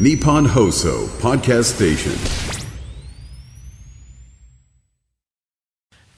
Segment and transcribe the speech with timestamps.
[0.00, 2.12] Nippon Hoso Podcast Station.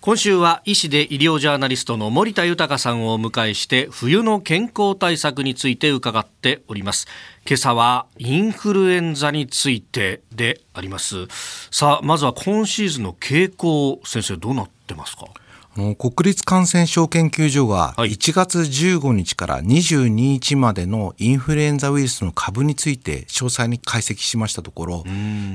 [0.00, 7.08] 今週は医師で医療ジャーナリストの森田豊さんをお迎えして冬の健康対策について伺っております。
[7.44, 11.26] 今朝はインフルエンザについてであります。
[11.72, 15.24] さあまずは今シーズンの傾向先生どうなってますか？
[15.74, 18.10] 国立感染症研究所がはい。
[18.10, 25.04] 1月15日から22日までのインフルエンザウイルスの株について詳細に解析しましたところ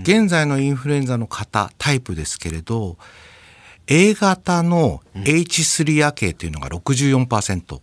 [0.03, 2.97] 現在のインフルエンザの型タイプですけれど
[3.87, 7.79] A 型の H3 亜系というのが64%、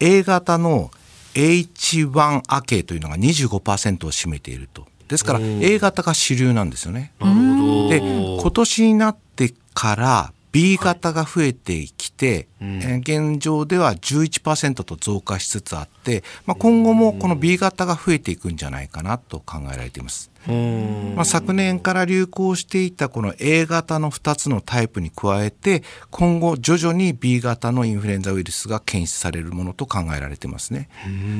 [0.00, 0.90] A 型の
[1.34, 4.86] H1 亜系というのが25%を占めていると。
[5.08, 7.12] ですから A 型が主流なんですよね。
[7.20, 20.30] で今年になってから B 型が増えてきて、えー現状では11%と増加しつつあって、まあ、今後もこの B 型が増えていくんじゃないかなと考えられています。
[20.46, 30.88] まあ、昨年から流行していたこの A 型の2つのタイプに加えて今後徐々に B 型のインフルエンザウイルスが検出されるものと考えられていますね。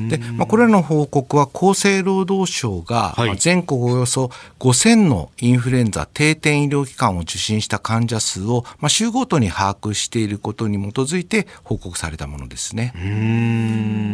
[0.09, 12.93] で、まあ、これらの報告は厚生労働省が、全国およそ5000のインフルエンザ定点医療機関を受診した患者数を、まあ、週ごとに把握していることに基づいて報告されたものですね。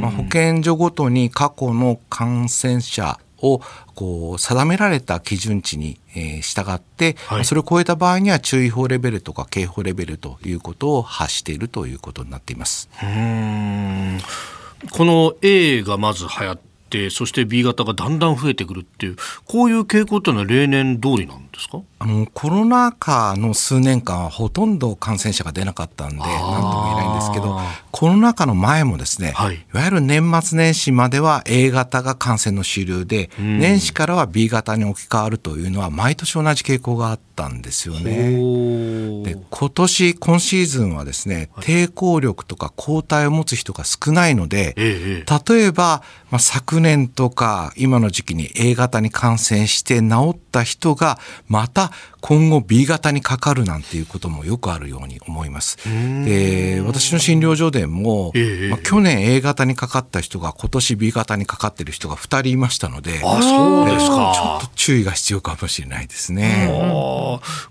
[0.01, 3.61] まあ、保健所ごとに過去の感染者を
[3.95, 12.89] こう定められた基準値に、えー従って、はいまあそれを超えた場合には注意報レベルとか警報レベルということを発しているということになっています。
[14.91, 16.57] この A がまず流行っ
[16.89, 21.79] てそして B 型がだんだん増えてくるっていうこういう傾向っていうのは例年通りなんですか？
[22.05, 27.59] あのコロナ禍の数年間はほとんど感染者が出なかったんで何とも言えないんですけど
[27.95, 29.55] コロナ禍の前もですね、はい。
[29.55, 38.37] い、わゆる年末年始までは A 型が感染の主流で、年始からは B 型に置き換わるというのは毎年同じ傾向があったんですよね。
[38.37, 45.53] おで今年今シーズンはですね抵抗力とか抗体を持つ人が少ないので、ええ。
[45.55, 51.91] 例えば、まあ、昨年とか今の時期に A 型に感染して治った人がまた
[52.21, 55.77] 今後 B 型にかかるなんていうこともよくあるように思います。
[56.25, 58.69] で私の診療所でも、ええ。
[58.69, 66.67] まあ、去年 A 型にかかった人が今年 B 型にかかってる人が2人いましたのであそうですちょかっと注意が必要かもしれないですね。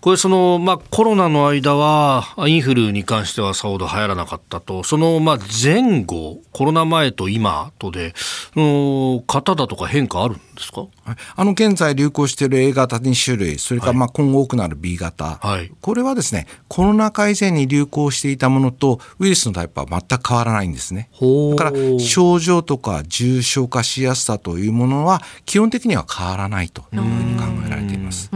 [0.00, 4.84] これその、まあ、コロナの間はインフルに関してはさほど流行らなかったと。
[4.84, 8.14] その、まあ、前後コロナ前と今とで
[8.54, 10.82] の方だとか変化あるんですか？
[10.82, 11.03] はい
[11.36, 15.70] あの現在流行している A 型2種類、それからまあ今後多くなる B 型、はい。
[15.80, 21.10] これはですね、コロナ禍以前に流行していたものとウイルスのタイプは全く変わらないんですね。
[21.56, 28.30] だから症状とか重症化しやすさというものは基本的には変わらないというふうに考えられています。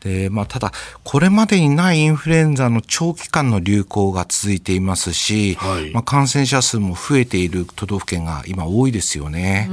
[0.00, 0.72] でまあ、ただ、
[1.02, 5.90] これまでにないインフルエンザの長期間の流行が続いていますし、はい。
[5.90, 9.68] まあ、感染者数も増えている都道府県が今多いですよね。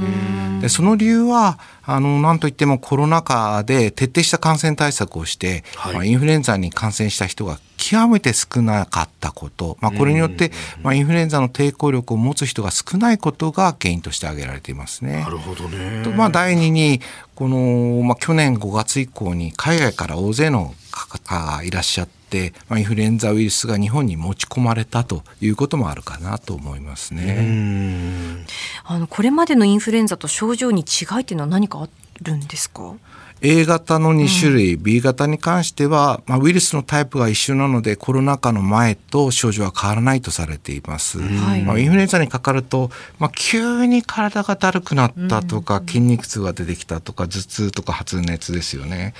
[0.60, 5.94] でその理由はあのなんといってもコロナ禍で徹底した感染対策をして、はい。
[5.94, 10.50] まあ、インフルエンザに感染した人が極めて少なかったこと、まあ、これによって、
[10.82, 15.20] まあ、インフルエンザの抵抗力を持つ人が少ないことが原因として挙げられていますね。
[15.20, 16.02] なるほどね。
[16.02, 17.00] とまあ、第二に
[17.34, 28.44] この、まあ、去年5月以降に海外から大勢の方がいらっしゃって、まあ、インフルエンザウイルスが日本に持ち込まれたということもあるかなと思いますね。
[28.84, 31.88] あのこれまでのインフルエンザと症状に違いっていうのは何かあ
[32.22, 32.94] るんですか？
[33.42, 41.20] A 型の2種類、B 型に関しては、まあ、ウイルスのタイプが一緒なのでコロナ禍の前と症状は変わらないとされています。
[41.20, 41.62] はい。
[41.62, 49.12] まあ、インフルエンザにかかると、まあ、急に体がだるくなったとか、筋肉痛が出てきたとか頭痛とか発熱ですよね。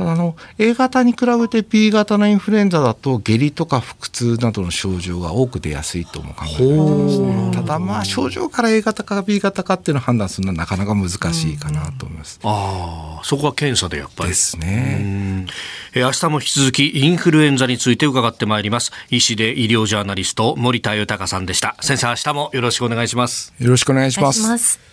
[0.00, 7.50] ただあの A 型に比べて B 型のインフルエンザだと下痢とか腹痛などの症状が多く出やすいとも考えられてますね。
[7.52, 12.40] ただまあ症状から A 型か B 型かっていうのを判断するのはなかなか難しいかなと思います。
[12.42, 14.96] ああそこは検査でやっぱりですね。
[15.00, 15.46] うん
[15.92, 24.40] えー明日も引き続きインフルエンザについて伺ってまいります医師で医療ジャーナリスト森田豊さんでした先生明日もよろしくお願いしますよろしくお願いします。
[24.40, 24.89] お願いします